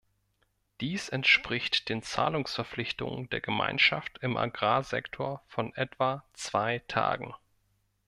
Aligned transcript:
Dies 0.79 1.09
entspricht 1.09 1.87
den 1.87 2.01
Zahlungsverpflichtungen 2.01 3.29
der 3.29 3.39
Gemeinschaft 3.39 4.17
im 4.23 4.35
Agrarsektor 4.35 5.43
von 5.45 5.75
etwa 5.75 6.23
zwei 6.33 6.79
Tagen. 6.87 7.35